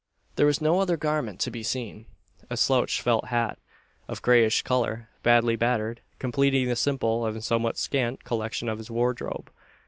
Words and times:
There 0.35 0.47
was 0.47 0.61
no 0.61 0.79
other 0.79 0.97
garment 0.97 1.39
to 1.41 1.51
be 1.51 1.61
seen: 1.61 2.07
a 2.49 2.57
slouch 2.57 2.99
felt 2.99 3.25
hat, 3.27 3.59
of 4.07 4.23
greyish 4.23 4.63
colour, 4.63 5.09
badly 5.21 5.55
battered, 5.55 6.01
completing 6.17 6.67
the 6.67 6.75
simple, 6.75 7.23
and 7.27 7.43
somewhat 7.43 7.77
scant, 7.77 8.23
collection 8.23 8.67
of 8.67 8.79
his 8.79 8.89
wardrobe. 8.89 9.51